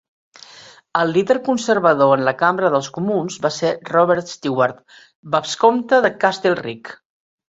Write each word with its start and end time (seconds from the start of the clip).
El 1.01 1.11
líder 1.15 1.35
conservador 1.49 2.13
en 2.15 2.23
la 2.27 2.31
Cambra 2.39 2.71
dels 2.75 2.89
Comuns 2.95 3.35
va 3.43 3.51
ser 3.57 3.73
Robert 3.89 4.31
Stewart, 4.33 4.79
vescomte 5.37 6.01
de 6.07 6.11
Castlereagh. 6.25 6.91